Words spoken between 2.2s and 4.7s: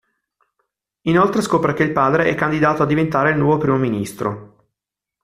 è candidato a diventare il nuovo Primo Ministro.